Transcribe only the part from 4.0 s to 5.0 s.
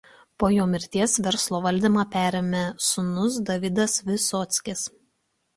Visockis.